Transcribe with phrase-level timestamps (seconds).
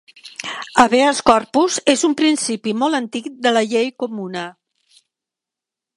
[0.83, 4.49] Habeas corpus és un principi molt antic de la llei comuna.